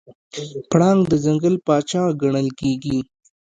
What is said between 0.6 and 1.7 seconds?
پړانګ د ځنګل